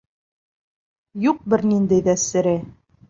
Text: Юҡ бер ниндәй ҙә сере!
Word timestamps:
Юҡ 1.25 1.43
бер 1.55 1.65
ниндәй 1.73 2.05
ҙә 2.09 2.17
сере! 2.23 2.57